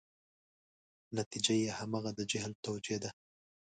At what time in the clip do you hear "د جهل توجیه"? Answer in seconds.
2.17-2.97